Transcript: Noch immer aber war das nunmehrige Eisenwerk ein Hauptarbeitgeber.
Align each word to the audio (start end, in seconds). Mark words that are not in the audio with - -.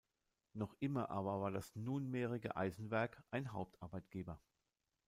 Noch 0.53 0.73
immer 0.79 1.11
aber 1.11 1.41
war 1.41 1.51
das 1.51 1.75
nunmehrige 1.75 2.55
Eisenwerk 2.55 3.21
ein 3.29 3.53
Hauptarbeitgeber. 3.53 4.41